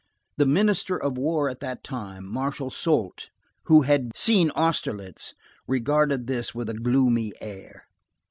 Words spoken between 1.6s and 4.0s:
time, Marshal Soult, who